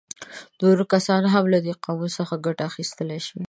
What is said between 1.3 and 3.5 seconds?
هم له دې قاموس څخه ګټه اخیستلی شي.